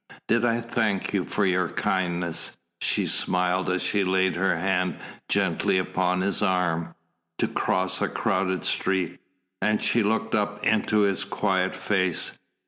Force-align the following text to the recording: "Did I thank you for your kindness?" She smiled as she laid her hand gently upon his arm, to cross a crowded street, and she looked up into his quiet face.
"Did 0.27 0.43
I 0.45 0.61
thank 0.61 1.13
you 1.13 1.23
for 1.23 1.45
your 1.45 1.69
kindness?" 1.69 2.57
She 2.81 3.05
smiled 3.05 3.69
as 3.69 3.83
she 3.83 4.03
laid 4.03 4.33
her 4.33 4.55
hand 4.57 4.97
gently 5.29 5.77
upon 5.77 6.21
his 6.21 6.41
arm, 6.41 6.95
to 7.37 7.47
cross 7.47 8.01
a 8.01 8.07
crowded 8.09 8.63
street, 8.63 9.19
and 9.61 9.79
she 9.79 10.01
looked 10.01 10.33
up 10.33 10.63
into 10.63 11.01
his 11.01 11.23
quiet 11.23 11.75
face. 11.75 12.39